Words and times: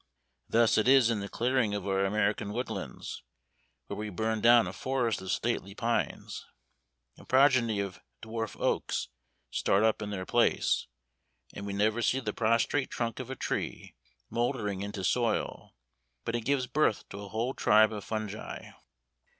Thus 0.49 0.79
it 0.79 0.87
is 0.87 1.11
in 1.11 1.19
the 1.19 1.29
clearing 1.29 1.75
of 1.75 1.85
our 1.87 2.03
American 2.05 2.53
woodlands; 2.53 3.21
where 3.85 3.95
we 3.97 4.09
burn 4.09 4.41
down 4.41 4.65
a 4.65 4.73
forest 4.73 5.21
of 5.21 5.29
stately 5.31 5.75
pines, 5.75 6.43
a 7.19 7.23
progeny 7.23 7.79
of 7.79 8.01
dwarf 8.19 8.59
oaks 8.59 9.09
start 9.51 9.83
up 9.83 10.01
in 10.01 10.09
their 10.09 10.25
place; 10.25 10.87
and 11.53 11.67
we 11.67 11.73
never 11.73 12.01
see 12.01 12.19
the 12.19 12.33
prostrate 12.33 12.89
trunk 12.89 13.19
of 13.19 13.29
a 13.29 13.35
tree 13.35 13.93
mouldering 14.31 14.81
into 14.81 15.03
soil, 15.03 15.75
but 16.25 16.35
it 16.35 16.45
gives 16.45 16.65
birth 16.65 17.07
to 17.09 17.21
a 17.21 17.29
whole 17.29 17.53
tribe 17.53 17.93
of 17.93 18.03
fungi. 18.03 18.71